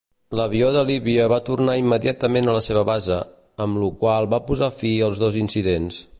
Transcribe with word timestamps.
L'avió 0.37 0.69
de 0.75 0.79
Líbia 0.87 1.27
va 1.33 1.37
tornar 1.49 1.75
immediatament 1.81 2.49
a 2.49 2.57
la 2.57 2.65
seva 2.69 2.85
base, 2.91 3.19
amb 3.67 3.81
lo 3.83 3.91
qual 4.01 4.31
va 4.35 4.43
posar 4.51 4.75
fi 4.83 4.97
als 5.11 5.25
dos 5.27 5.39
incidents. 5.45 6.05